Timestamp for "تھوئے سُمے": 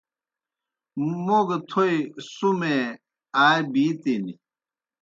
1.69-2.77